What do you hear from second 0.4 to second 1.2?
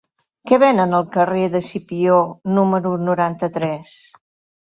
Què venen al